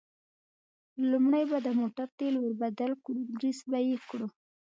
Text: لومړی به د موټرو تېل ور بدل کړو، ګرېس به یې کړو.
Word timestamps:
لومړی 1.11 1.43
به 1.51 1.57
د 1.61 1.67
موټرو 1.79 2.13
تېل 2.17 2.33
ور 2.41 2.53
بدل 2.63 2.91
کړو، 3.03 3.21
ګرېس 3.37 3.59
به 3.69 3.79
یې 3.87 3.97
کړو. 4.09 4.27